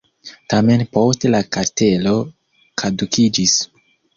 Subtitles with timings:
[0.53, 2.15] Tamen poste la kastelo
[2.85, 3.57] kadukiĝis.